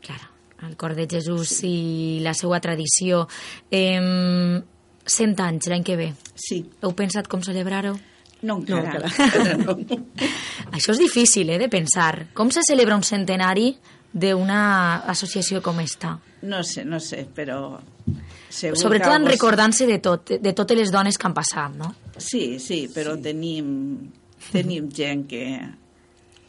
Claro, 0.00 0.25
el 0.67 0.77
cor 0.77 0.95
de 0.97 1.07
Jesús 1.07 1.61
i 1.62 2.19
la 2.23 2.33
seva 2.35 2.59
tradició. 2.61 3.29
Eh, 3.71 4.62
100 5.05 5.41
anys 5.41 5.67
l'any 5.69 5.83
que 5.85 5.97
ve. 5.97 6.15
sí, 6.35 6.65
Heu 6.83 6.93
pensat 6.95 7.29
com 7.29 7.43
celebrar-ho? 7.43 7.99
No 8.43 8.57
encara, 8.59 8.97
encara. 8.97 9.11
Ara 9.41 9.57
no. 9.59 9.77
Això 10.77 10.93
és 10.95 10.99
difícil, 11.03 11.51
eh, 11.51 11.59
de 11.59 11.69
pensar. 11.69 12.29
Com 12.35 12.51
se 12.51 12.63
celebra 12.67 12.97
un 12.97 13.03
centenari 13.05 13.75
d'una 14.13 14.61
associació 15.13 15.63
com 15.63 15.79
esta? 15.81 16.19
no 16.43 16.63
sé, 16.65 16.87
no 16.89 16.97
sé, 17.05 17.27
però 17.37 17.79
segur 18.49 18.79
Sobretot 18.81 19.11
en 19.13 19.19
algo- 19.21 19.29
recordant-se 19.29 19.85
de 19.87 19.99
tot, 20.01 20.31
de 20.41 20.53
totes 20.57 20.79
les 20.79 20.91
dones 20.91 21.19
que 21.19 21.27
han 21.29 21.35
passat, 21.37 21.75
no? 21.77 21.91
Sí, 22.17 22.59
sí, 22.59 22.89
però 22.95 23.13
sí. 23.19 23.23
tenim, 23.29 24.11
tenim 24.51 24.89
gent 24.91 25.27
que... 25.29 25.45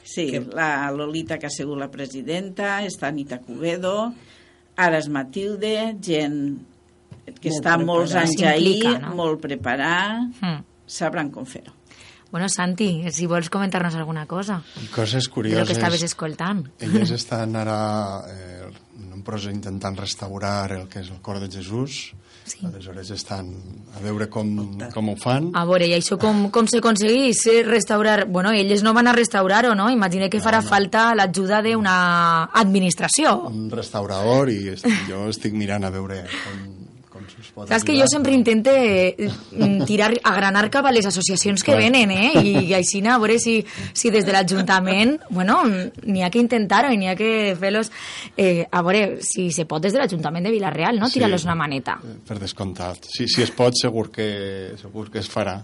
Sí, 0.03 0.29
Que- 0.31 0.39
la 0.55 0.89
Lolita, 0.91 1.37
que 1.37 1.47
ha 1.47 1.49
sigut 1.51 1.77
la 1.77 1.89
presidenta, 1.91 2.79
està 2.87 3.09
Anita 3.11 3.37
Cubedo, 3.43 4.13
ara 4.77 4.97
és 4.97 5.09
Matilde, 5.11 5.97
gent 6.01 6.39
que 7.41 7.51
Molt 7.51 7.59
està 7.59 7.75
molts 7.77 8.11
preparada. 8.15 8.29
anys 8.29 8.41
ahí, 8.43 8.73
S'implica, 8.79 8.99
no? 9.09 9.15
molt 9.15 9.41
preparada, 9.41 10.29
Mm. 10.41 10.63
sabran 10.87 11.29
com 11.31 11.45
fer-ho. 11.45 11.73
Bueno, 12.31 12.47
Santi, 12.49 13.03
si 13.11 13.25
vols 13.27 13.49
comentar-nos 13.51 13.95
alguna 13.95 14.25
cosa 14.25 14.61
I 14.81 14.87
coses 14.87 15.25
de 15.27 15.31
curioses. 15.33 15.59
lo 15.59 15.65
que 15.67 15.73
estaves 15.73 16.01
escoltant. 16.03 16.65
Elles 16.79 17.11
estan 17.19 17.55
ara 17.59 18.21
eh, 18.31 18.69
en 19.01 19.13
un 19.13 19.23
procés 19.23 19.51
intentant 19.53 19.97
restaurar 19.99 20.71
el 20.71 20.87
que 20.87 21.01
és 21.03 21.09
el 21.11 21.19
cor 21.21 21.39
de 21.43 21.49
Jesús. 21.51 22.13
Sí. 22.43 22.65
Aleshores 22.65 23.11
estan 23.13 23.51
a 23.95 23.99
veure 24.01 24.25
com, 24.27 24.47
com 24.93 25.09
ho 25.11 25.15
fan. 25.15 25.51
A 25.53 25.61
veure, 25.69 25.85
i 25.87 25.93
això 25.93 26.17
com, 26.19 26.47
com 26.51 26.65
s'aconseguís 26.67 27.43
eh, 27.51 27.61
restaurar? 27.67 28.25
Bueno, 28.27 28.51
elles 28.51 28.81
no 28.83 28.93
van 28.97 29.07
a 29.07 29.13
restaurar-ho, 29.13 29.75
no? 29.75 29.89
Imagina 29.93 30.27
que 30.27 30.41
farà 30.41 30.63
falta 30.65 31.11
l'ajuda 31.15 31.61
d'una 31.61 32.49
administració. 32.51 33.35
Un 33.51 33.69
restaurador 33.71 34.49
i 34.49 34.71
estic, 34.73 35.03
jo 35.07 35.27
estic 35.29 35.53
mirant 35.53 35.85
a 35.85 35.91
veure 35.93 36.23
com, 36.31 36.65
pot 37.55 37.69
Saps 37.69 37.85
que 37.87 37.95
jo 37.97 38.07
sempre 38.09 38.33
intente 38.33 38.73
eh, 39.09 39.29
mm, 39.51 39.85
tirar, 39.89 40.11
agranar 40.23 40.69
cap 40.73 40.87
a 40.87 40.93
les 40.93 41.05
associacions 41.05 41.63
que 41.63 41.73
Clar. 41.73 41.81
venen, 41.83 42.11
eh? 42.11 42.31
I, 42.41 42.73
així 42.77 43.01
a 43.05 43.17
veure 43.21 43.37
si, 43.39 43.59
si 43.93 44.11
des 44.13 44.25
de 44.25 44.33
l'Ajuntament, 44.35 45.17
bueno, 45.29 45.61
n'hi 45.67 46.23
ha 46.23 46.31
que 46.31 46.41
intentar-ho 46.41 46.91
i 46.93 46.99
n'hi 46.99 47.11
ha 47.11 47.17
que 47.19 47.53
fer-los... 47.59 47.91
Eh, 48.37 48.65
a 48.71 48.81
veure 48.85 49.21
si 49.25 49.49
se 49.51 49.65
pot 49.69 49.83
des 49.83 49.93
de 49.93 50.01
l'Ajuntament 50.01 50.45
de 50.47 50.53
Vilareal, 50.53 50.99
no? 50.99 51.09
Sí. 51.09 51.19
Tirar-los 51.19 51.45
una 51.47 51.55
maneta. 51.55 51.99
Per 52.27 52.39
descomptat. 52.39 53.09
Si, 53.11 53.27
si 53.27 53.43
es 53.43 53.51
pot, 53.55 53.75
segur 53.77 54.09
que, 54.11 54.75
segur 54.81 55.09
que 55.11 55.19
es 55.19 55.29
farà. 55.31 55.59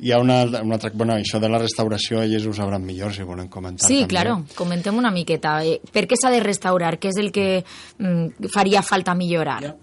Hi 0.00 0.12
ha 0.12 0.18
una, 0.18 0.42
una 0.62 0.78
altra... 0.78 0.90
Bueno, 0.94 1.18
això 1.20 1.38
de 1.40 1.48
la 1.52 1.58
restauració, 1.60 2.22
elles 2.24 2.46
ho 2.48 2.54
sabran 2.56 2.84
millor, 2.84 3.12
si 3.12 3.26
volen 3.28 3.50
comentar. 3.52 3.84
Sí, 3.84 4.00
també. 4.00 4.14
claro, 4.14 4.38
comentem 4.56 4.96
una 4.96 5.12
miqueta. 5.12 5.58
Eh, 5.64 5.76
per 5.92 6.06
què 6.08 6.16
s'ha 6.16 6.32
de 6.32 6.40
restaurar? 6.40 6.94
Què 7.00 7.12
és 7.12 7.20
el 7.20 7.28
que 7.34 7.46
mm, 7.60 8.48
faria 8.54 8.80
falta 8.86 9.14
millorar? 9.14 9.60
Ja. 9.66 9.76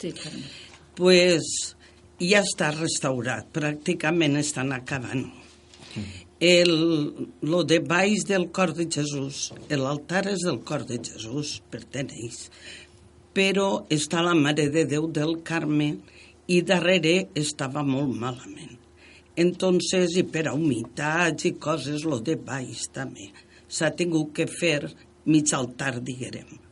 Sí, 0.00 0.12
pues 0.98 1.74
ja 2.20 2.42
està 2.44 2.70
restaurat, 2.74 3.46
pràcticament 3.54 4.38
estan 4.40 4.72
acabant. 4.74 5.26
El, 6.44 6.72
lo 7.42 7.62
de 7.64 7.78
baix 7.80 8.24
del 8.28 8.48
cor 8.52 8.74
de 8.76 8.86
Jesús, 8.90 9.52
l'altar 9.70 10.24
és 10.32 10.44
del 10.44 10.60
cor 10.66 10.84
de 10.88 10.98
Jesús, 10.98 11.60
perteneix, 11.70 12.48
però 13.34 13.84
està 13.90 14.22
la 14.22 14.34
Mare 14.38 14.68
de 14.74 14.84
Déu 14.90 15.08
del 15.10 15.38
Carme 15.46 15.94
i 16.46 16.60
darrere 16.62 17.30
estava 17.38 17.82
molt 17.86 18.12
malament. 18.18 18.76
Entonces, 19.36 20.18
i 20.20 20.22
per 20.22 20.46
a 20.50 20.54
humitats 20.54 21.48
i 21.48 21.54
coses, 21.58 22.04
lo 22.06 22.20
de 22.22 22.36
baix 22.36 22.86
també. 22.94 23.32
S'ha 23.66 23.90
tingut 23.98 24.34
que 24.36 24.46
fer 24.46 24.92
mig 25.26 25.50
altar, 25.56 25.96
diguem 26.04 26.63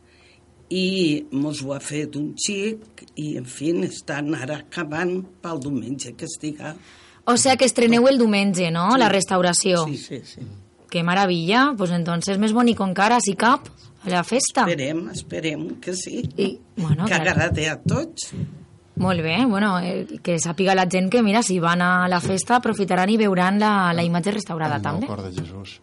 i 0.73 1.25
mos 1.37 1.61
ho 1.61 1.75
ha 1.75 1.79
fet 1.83 2.15
un 2.17 2.31
xic 2.39 3.05
i, 3.13 3.35
en 3.37 3.45
fi, 3.45 3.71
estan 3.85 4.33
ara 4.33 4.63
acabant 4.63 5.19
pel 5.43 5.61
diumenge 5.61 6.15
que 6.17 6.25
estiga. 6.25 6.73
O 7.29 7.37
sea 7.37 7.55
que 7.55 7.67
estreneu 7.69 8.07
el 8.09 8.17
diumenge, 8.17 8.71
no? 8.73 8.89
La 8.97 9.09
restauració. 9.13 9.85
Sí. 9.87 9.97
Sí, 10.01 10.21
sí. 10.25 10.47
Qué 10.89 11.03
maravilla. 11.03 11.73
Pues 11.77 11.91
entonces 11.91 12.37
més 12.37 12.53
bonico 12.53 12.85
encara, 12.85 13.19
si 13.21 13.35
cap, 13.39 13.69
a 14.03 14.09
la 14.11 14.23
festa. 14.23 14.65
Esperem, 14.67 15.07
esperem 15.13 15.69
que 15.81 15.95
sí. 15.95 16.23
I, 16.37 16.59
bueno, 16.75 17.05
que 17.05 17.13
clar. 17.13 17.27
agrade 17.27 17.69
a 17.69 17.79
tots. 17.81 18.33
Molt 18.95 19.23
bé, 19.25 19.39
bueno, 19.49 19.79
eh, 19.81 20.05
que 20.21 20.35
sàpiga 20.37 20.75
la 20.77 20.85
gent 20.85 21.07
que, 21.09 21.23
mira, 21.25 21.41
si 21.41 21.55
van 21.59 21.81
a 21.81 22.07
la 22.07 22.19
festa 22.21 22.59
aprofitaran 22.59 23.09
i 23.09 23.17
veuran 23.17 23.57
la, 23.59 23.91
la 23.91 24.03
imatge 24.05 24.31
restaurada 24.35 24.75
el 24.77 24.83
també. 24.85 25.07
cor 25.09 25.23
de 25.23 25.31
Jesús. 25.33 25.79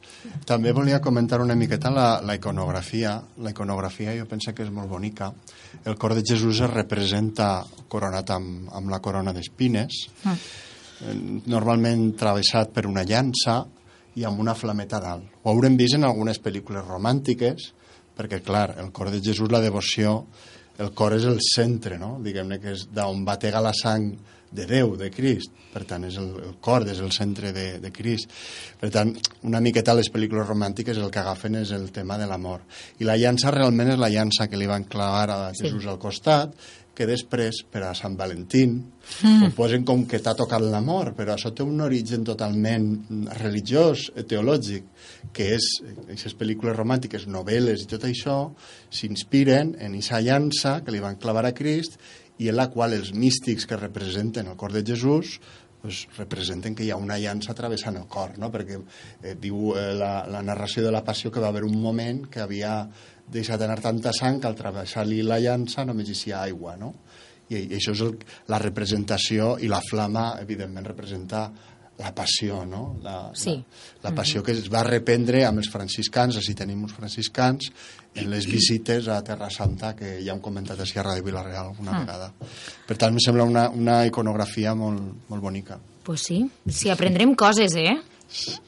També 0.46 0.70
volia 0.72 1.00
comentar 1.02 1.40
una 1.42 1.56
miqueta 1.58 1.90
la, 1.90 2.20
la 2.22 2.36
iconografia. 2.38 3.16
La 3.42 3.50
iconografia 3.50 4.14
jo 4.16 4.28
penso 4.30 4.54
que 4.54 4.62
és 4.62 4.70
molt 4.70 4.88
bonica. 4.88 5.32
El 5.84 5.98
cor 5.98 6.14
de 6.14 6.22
Jesús 6.22 6.60
es 6.60 6.70
representa 6.70 7.64
coronat 7.88 8.30
amb, 8.30 8.68
amb 8.72 8.90
la 8.94 9.00
corona 9.00 9.32
d'espines, 9.34 10.06
Mm. 10.22 10.38
eh, 11.00 11.40
normalment 11.50 12.12
travessat 12.16 12.70
per 12.70 12.86
una 12.86 13.02
llança 13.02 13.64
i 14.14 14.22
amb 14.24 14.38
una 14.38 14.54
flameta 14.54 15.00
dalt. 15.00 15.24
Ho 15.42 15.50
haurem 15.50 15.76
vist 15.76 15.94
en 15.98 16.04
algunes 16.04 16.38
pel·lícules 16.42 16.86
romàntiques, 16.86 17.72
perquè, 18.16 18.42
clar, 18.42 18.76
el 18.78 18.92
cor 18.92 19.10
de 19.10 19.20
Jesús, 19.20 19.50
la 19.50 19.60
devoció, 19.60 20.26
el 20.80 20.92
cor 20.96 21.14
és 21.16 21.26
el 21.28 21.40
centre, 21.44 21.98
no? 22.00 22.16
Diguem-ne 22.24 22.60
que 22.62 22.74
és 22.76 22.86
d'on 22.94 23.24
batega 23.26 23.62
la 23.62 23.72
sang 23.76 24.10
de 24.50 24.66
Déu, 24.66 24.96
de 24.98 25.10
Crist. 25.14 25.52
Per 25.70 25.84
tant, 25.86 26.02
és 26.08 26.16
el, 26.18 26.30
el 26.42 26.54
cor, 26.62 26.82
és 26.90 26.98
el 26.98 27.12
centre 27.14 27.52
de, 27.54 27.66
de 27.78 27.92
Crist. 27.94 28.32
Per 28.80 28.90
tant, 28.90 29.12
una 29.46 29.60
miqueta 29.62 29.94
les 29.94 30.10
pel·lícules 30.10 30.48
romàntiques 30.48 30.98
el 30.98 31.12
que 31.14 31.20
agafen 31.22 31.60
és 31.60 31.70
el 31.76 31.90
tema 31.94 32.18
de 32.18 32.26
l'amor. 32.26 32.64
I 32.98 33.06
la 33.06 33.18
llança 33.20 33.52
realment 33.54 33.92
és 33.94 34.00
la 34.00 34.10
llança 34.10 34.48
que 34.50 34.58
li 34.58 34.66
van 34.70 34.88
clavar 34.90 35.28
a 35.30 35.38
Sí. 35.54 35.68
Jesús 35.68 35.86
al 35.86 36.00
costat, 36.02 36.56
que 36.94 37.06
després, 37.08 37.62
per 37.70 37.82
a 37.86 37.92
Sant 37.96 38.16
Valentín, 38.18 38.76
mm. 39.22 39.46
ho 39.46 39.50
posen 39.56 39.84
com 39.88 40.02
que 40.10 40.20
t'ha 40.22 40.34
tocat 40.38 40.62
l'amor, 40.64 41.12
però 41.16 41.34
això 41.34 41.52
té 41.54 41.64
un 41.64 41.80
origen 41.84 42.24
totalment 42.26 42.88
religiós, 43.40 44.08
eh, 44.14 44.24
teològic, 44.28 44.88
que 45.36 45.50
és, 45.56 45.68
aquestes 46.04 46.36
pel·lícules 46.38 46.76
romàntiques, 46.76 47.28
novel·les 47.30 47.84
i 47.84 47.90
tot 47.90 48.04
això, 48.08 48.40
s'inspiren 48.90 49.76
en 49.78 49.96
aquesta 49.96 50.20
llança 50.26 50.80
que 50.84 50.94
li 50.94 51.02
van 51.02 51.20
clavar 51.20 51.46
a 51.48 51.54
Crist 51.56 51.98
i 52.40 52.48
en 52.48 52.56
la 52.56 52.70
qual 52.72 52.96
els 52.96 53.12
místics 53.12 53.66
que 53.68 53.78
representen 53.78 54.48
el 54.48 54.56
cor 54.60 54.72
de 54.72 54.84
Jesús 54.86 55.38
pues, 55.82 56.06
representen 56.16 56.74
que 56.74 56.84
hi 56.84 56.90
ha 56.90 56.98
una 57.00 57.18
llança 57.18 57.54
travessant 57.56 57.98
el 58.00 58.06
cor, 58.10 58.36
no? 58.38 58.50
perquè 58.52 58.78
eh, 58.78 59.34
diu 59.40 59.72
eh, 59.74 59.90
la, 59.96 60.12
la 60.30 60.42
narració 60.46 60.84
de 60.84 60.92
la 60.94 61.04
passió 61.06 61.32
que 61.32 61.42
va 61.42 61.48
haver 61.48 61.64
un 61.64 61.80
moment 61.80 62.26
que 62.30 62.42
havia 62.44 62.74
deixat 63.30 63.62
anar 63.62 63.80
tanta 63.80 64.12
sang 64.16 64.40
que 64.40 64.48
al 64.50 64.58
travessar-li 64.58 65.22
la 65.22 65.40
llança 65.40 65.84
només 65.86 66.10
hi 66.10 66.18
sia 66.18 66.40
aigua, 66.42 66.76
no? 66.76 66.94
I, 67.50 67.64
i 67.64 67.76
això 67.78 67.94
és 67.96 68.02
el, 68.06 68.14
la 68.50 68.60
representació 68.62 69.56
i 69.58 69.70
la 69.70 69.80
flama, 69.82 70.32
evidentment, 70.42 70.86
representa 70.86 71.48
la 72.00 72.14
passió, 72.16 72.64
no? 72.66 72.96
La, 73.04 73.30
Sí. 73.36 73.54
la, 74.02 74.08
la 74.10 74.14
passió 74.16 74.42
que 74.42 74.52
es 74.56 74.68
va 74.72 74.82
reprendre 74.86 75.44
amb 75.44 75.60
els 75.60 75.68
franciscans, 75.70 76.36
així 76.40 76.54
tenim 76.56 76.82
uns 76.82 76.94
franciscans, 76.96 77.70
en 78.14 78.30
les 78.32 78.46
visites 78.56 79.06
a 79.08 79.20
Terra 79.22 79.50
Santa, 79.52 79.94
que 79.94 80.16
ja 80.24 80.32
hem 80.32 80.40
comentat 80.40 80.80
a 80.80 80.86
Sierra 80.86 81.14
de 81.14 81.22
Vilareal 81.22 81.74
una 81.78 81.98
vegada. 82.00 82.32
Per 82.88 82.96
tant, 82.96 83.12
em 83.12 83.20
sembla 83.20 83.44
una, 83.44 83.68
una 83.70 84.00
iconografia 84.08 84.74
molt, 84.74 85.28
molt 85.28 85.42
bonica. 85.44 85.78
Pues 86.02 86.22
sí, 86.24 86.40
sí, 86.66 86.88
aprendrem 86.90 87.34
coses, 87.36 87.76
eh? 87.76 87.98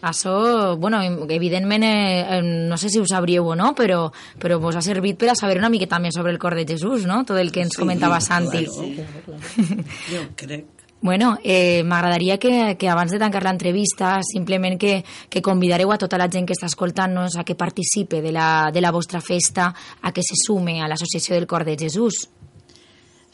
Això, 0.03 0.77
bueno, 0.77 0.99
evidentment, 1.31 1.85
eh, 1.87 2.41
no 2.43 2.77
sé 2.77 2.89
si 2.91 2.99
ho 2.99 3.07
sabríeu 3.07 3.47
o 3.47 3.55
no, 3.55 3.71
però, 3.79 4.09
però 4.43 4.59
vos 4.61 4.75
ha 4.77 4.83
servit 4.83 5.17
per 5.21 5.31
a 5.31 5.37
saber 5.39 5.57
una 5.63 5.71
miqueta 5.71 6.01
més 6.03 6.15
sobre 6.19 6.33
el 6.35 6.39
cor 6.43 6.57
de 6.59 6.67
Jesús, 6.67 7.07
no? 7.07 7.23
Tot 7.25 7.39
el 7.39 7.53
que 7.55 7.63
ens 7.63 7.77
Sí, 7.77 7.81
comentava 7.81 8.21
Santi. 8.21 8.65
claro. 8.67 9.39
Jo 10.13 10.25
crec. 10.37 10.67
Bueno, 11.03 11.37
eh, 11.43 11.83
m'agradaria 11.83 12.39
que, 12.39 12.77
que 12.79 12.89
abans 12.89 13.11
de 13.11 13.19
tancar 13.19 13.43
l'entrevista 13.43 14.21
simplement 14.23 14.79
que, 14.79 15.01
que 15.29 15.43
convidareu 15.43 15.91
a 15.91 15.99
tota 15.99 16.21
la 16.21 16.29
gent 16.31 16.47
que 16.47 16.55
està 16.55 16.69
escoltant-nos 16.71 17.35
a 17.35 17.43
que 17.43 17.59
participe 17.59 18.21
de 18.23 18.31
la, 18.31 18.71
de 18.71 18.81
la 18.81 18.93
vostra 18.95 19.19
festa, 19.19 19.73
a 20.01 20.13
que 20.15 20.23
se 20.23 20.39
sume 20.39 20.79
a 20.79 20.87
l'Associació 20.87 21.35
del 21.35 21.49
Cor 21.51 21.67
de 21.67 21.75
Jesús. 21.75 22.29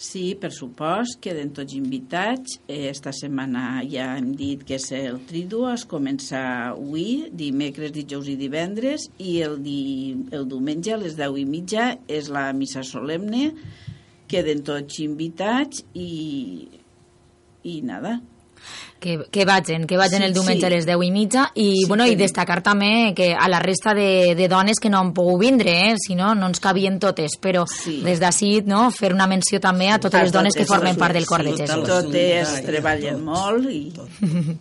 Sí, 0.01 0.33
per 0.41 0.49
supost, 0.55 1.19
queden 1.21 1.51
tots 1.53 1.77
invitats. 1.77 2.57
Eh, 2.71 2.89
Esta 2.89 3.13
setmana 3.13 3.83
ja 3.85 4.15
hem 4.17 4.33
dit 4.39 4.65
que 4.65 4.79
és 4.81 4.89
el 4.97 5.21
Triduo, 5.29 5.69
es 5.69 5.85
comença 5.91 6.41
avui, 6.71 7.27
dimecres, 7.37 7.93
dijous 7.93 8.33
i 8.33 8.39
divendres, 8.41 9.11
i 9.21 9.43
el, 9.45 9.59
di, 9.61 10.15
el 10.33 10.49
diumenge 10.49 10.97
a 10.97 11.03
les 11.05 11.21
10 11.21 11.37
i 11.43 11.45
mitja 11.45 11.91
és 12.09 12.33
la 12.33 12.49
missa 12.57 12.81
solemne. 12.81 13.51
Queden 14.31 14.65
tots 14.65 15.03
invitats 15.05 15.85
i, 15.93 16.78
i 17.69 17.83
nada. 17.83 18.21
Que, 18.99 19.13
que 19.31 19.45
vagin, 19.45 19.85
que 19.87 19.97
vagin 19.97 20.19
Sí, 20.19 20.25
el 20.25 20.33
diumenge 20.35 20.61
sí. 20.61 20.67
a 20.67 20.71
les 20.71 20.85
10 20.85 21.05
i 21.07 21.11
mitja 21.15 21.45
i, 21.55 21.67
Sí, 21.77 21.85
bueno, 21.87 22.05
i 22.11 22.17
destacar 22.19 22.63
també 22.67 23.13
que 23.15 23.29
a 23.33 23.47
la 23.49 23.61
resta 23.63 23.95
de, 23.95 24.35
de 24.35 24.49
dones 24.51 24.81
que 24.83 24.91
no 24.91 24.99
han 24.99 25.13
pogut 25.15 25.39
vindre, 25.41 25.71
eh? 25.93 25.95
si 26.03 26.17
no, 26.19 26.35
no 26.35 26.49
ens 26.51 26.59
cabien 26.59 26.99
totes, 26.99 27.37
però 27.41 27.63
Sí. 27.71 28.01
des 28.03 28.19
d'ací 28.19 28.63
no, 28.67 28.91
fer 28.91 29.13
una 29.15 29.29
menció 29.31 29.61
també 29.61 29.89
a 29.91 30.01
totes 30.01 30.19
A 30.19 30.25
les 30.25 30.33
dones 30.33 30.57
que 30.59 30.67
formen 30.67 30.97
part 30.99 31.15
del 31.15 31.27
Cor 31.27 31.45
de 31.45 31.53
Jesús. 31.55 31.69
totes. 31.87 32.05
Totes 32.11 32.65
treballen 32.67 33.23
tot, 33.23 33.25
molt 33.25 33.71
i... 33.71 33.93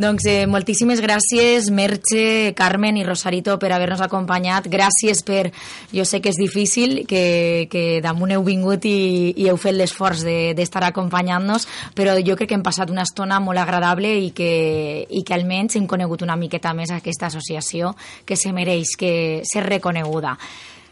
Doncs 0.00 0.24
eh, 0.26 0.46
moltíssimes 0.46 1.02
gràcies, 1.04 1.68
Merche, 1.70 2.54
Carmen 2.56 2.96
i 2.96 3.04
Rosarito, 3.04 3.58
per 3.60 3.70
haver-nos 3.76 4.00
acompanyat. 4.00 4.66
Gràcies 4.72 5.20
per... 5.28 5.50
Jo 5.92 6.04
sé 6.08 6.22
que 6.24 6.32
és 6.32 6.40
difícil, 6.40 7.02
que, 7.06 7.68
que 7.70 8.00
damunt 8.02 8.32
heu 8.34 8.42
vingut 8.48 8.88
i, 8.88 9.34
i 9.36 9.48
heu 9.52 9.60
fet 9.60 9.76
l'esforç 9.76 10.24
de- 10.24 10.54
d'estar 10.56 10.82
acompanyant-nos, 10.88 11.68
però 11.94 12.16
jo 12.24 12.34
crec 12.34 12.48
que 12.48 12.56
hem 12.58 12.64
passat 12.64 12.88
una 12.90 13.04
estona 13.04 13.38
molt 13.44 13.58
agradable 13.60 13.72
i 13.80 14.30
que, 14.30 15.06
i 15.08 15.22
que 15.22 15.34
almenys 15.34 15.76
hem 15.76 15.86
conegut 15.86 16.22
una 16.22 16.36
miqueta 16.36 16.74
més 16.74 16.90
aquesta 16.90 17.26
associació 17.26 17.94
que 18.24 18.36
se 18.36 18.52
mereix 18.52 18.96
que 18.96 19.42
ser 19.44 19.64
reconeguda. 19.64 20.36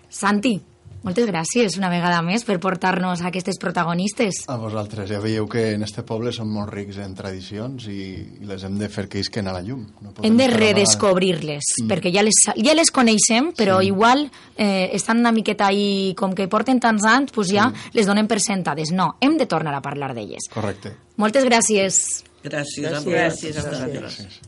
Santi, 0.09 0.61
moltes 1.03 1.27
gràcies 1.27 1.75
una 1.81 1.89
vegada 1.91 2.21
més 2.23 2.45
per 2.47 2.61
portar-nos 2.63 3.25
a 3.25 3.31
aquestes 3.33 3.59
protagonistes. 3.59 4.45
A 4.47 4.55
vosaltres, 4.61 5.09
ja 5.11 5.19
veieu 5.23 5.49
que 5.51 5.73
en 5.75 5.83
este 5.83 6.05
poble 6.07 6.31
som 6.35 6.47
molt 6.47 6.71
rics 6.71 7.01
en 7.03 7.17
tradicions 7.19 7.89
i, 7.91 8.05
i 8.39 8.47
les 8.47 8.63
hem 8.63 8.79
de 8.79 8.89
fer 8.93 9.09
que 9.11 9.19
isquen 9.19 9.51
a 9.51 9.57
la 9.57 9.65
llum. 9.67 9.83
No 9.99 10.13
podem 10.13 10.31
Hem 10.31 10.39
de 10.39 10.49
redescobrir-les, 10.53 11.73
mm. 11.83 11.91
perquè 11.91 12.15
ja 12.15 12.23
les, 12.23 12.39
ja 12.55 12.77
les 12.79 12.95
coneixem, 12.95 13.51
però 13.59 13.81
sí. 13.81 13.91
igual 13.91 14.29
eh, 14.55 14.91
estan 14.95 15.25
una 15.25 15.35
miqueta 15.35 15.73
ahí, 15.73 16.15
com 16.19 16.37
que 16.39 16.47
porten 16.47 16.79
tants 16.79 17.07
anys, 17.09 17.35
pues 17.35 17.51
ja 17.51 17.73
sí. 17.73 17.97
les 17.99 18.07
donem 18.07 18.31
per 18.31 18.39
sentades. 18.39 18.95
No, 18.95 19.17
hem 19.21 19.41
de 19.41 19.51
tornar 19.51 19.75
a 19.75 19.83
parlar 19.83 20.15
d'elles. 20.15 20.47
Correcte. 20.55 20.95
Moltes 21.19 21.51
gràcies. 21.51 22.23
Gràcies, 22.43 22.91
a 22.93 23.01
Gràcies 23.07 23.57
a 23.57 23.69
vosaltres. 23.69 24.19
Gràcies. 24.19 24.41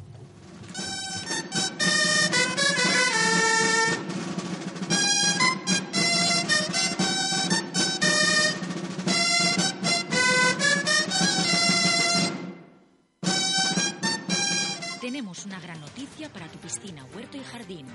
Tenemos 15.01 15.45
una 15.45 15.61
gran 15.61 15.81
noticia 15.81 16.29
para 16.31 16.49
tu 16.49 16.59
piscina, 16.59 17.05
huerto 17.15 17.37
y 17.37 17.45
jardín. 17.45 17.87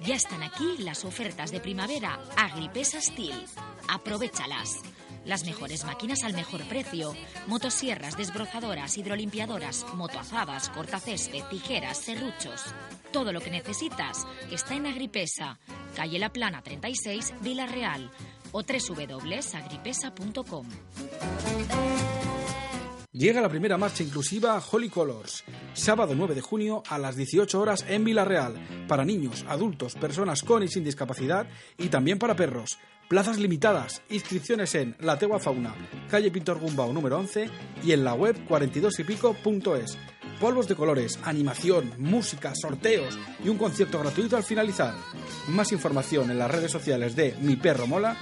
Ya 0.00 0.14
están 0.14 0.42
aquí 0.42 0.76
las 0.78 1.04
ofertas 1.04 1.50
de 1.50 1.60
primavera 1.60 2.18
Agripesa 2.36 3.00
Steel. 3.00 3.44
Aprovechalas. 3.88 4.76
Las 5.28 5.44
mejores 5.44 5.84
máquinas 5.84 6.24
al 6.24 6.32
mejor 6.32 6.66
precio. 6.68 7.14
Motosierras, 7.46 8.16
desbrozadoras, 8.16 8.96
hidrolimpiadoras, 8.96 9.84
motoazadas, 9.94 10.70
cortacésped, 10.70 11.44
tijeras, 11.50 11.98
serruchos. 11.98 12.74
Todo 13.12 13.30
lo 13.32 13.42
que 13.42 13.50
necesitas 13.50 14.26
está 14.50 14.74
en 14.74 14.86
Agripesa, 14.86 15.58
calle 15.94 16.18
La 16.18 16.32
Plana 16.32 16.62
36, 16.62 17.34
Vila 17.42 17.68
o 18.52 18.62
www.agripesa.com. 18.62 20.66
Llega 23.12 23.40
la 23.40 23.48
primera 23.48 23.76
marcha 23.76 24.04
inclusiva 24.04 24.62
Holy 24.70 24.88
Colors, 24.88 25.44
sábado 25.74 26.14
9 26.14 26.36
de 26.36 26.40
junio 26.40 26.84
a 26.88 26.98
las 26.98 27.16
18 27.16 27.60
horas 27.60 27.84
en 27.88 28.04
Villarreal, 28.04 28.86
para 28.86 29.04
niños, 29.04 29.44
adultos, 29.48 29.94
personas 29.94 30.42
con 30.42 30.62
y 30.62 30.68
sin 30.68 30.84
discapacidad 30.84 31.48
y 31.76 31.88
también 31.88 32.18
para 32.18 32.36
perros. 32.36 32.78
Plazas 33.08 33.38
limitadas, 33.38 34.02
inscripciones 34.10 34.74
en 34.74 34.94
La 35.00 35.18
Tegua 35.18 35.38
Fauna, 35.38 35.74
calle 36.10 36.30
Pintor 36.30 36.58
Gumbao 36.58 36.92
número 36.92 37.18
11 37.18 37.48
y 37.82 37.92
en 37.92 38.04
la 38.04 38.12
web 38.12 38.36
42 38.46 39.00
y 39.00 39.04
pico.es. 39.04 39.96
Polvos 40.38 40.68
de 40.68 40.76
colores, 40.76 41.18
animación, 41.24 41.90
música, 41.96 42.52
sorteos 42.54 43.18
y 43.42 43.48
un 43.48 43.56
concierto 43.56 43.98
gratuito 43.98 44.36
al 44.36 44.42
finalizar. 44.42 44.94
Más 45.48 45.72
información 45.72 46.30
en 46.30 46.38
las 46.38 46.50
redes 46.50 46.70
sociales 46.70 47.16
de 47.16 47.34
Mi 47.40 47.56
Perro 47.56 47.86
Mola 47.86 48.14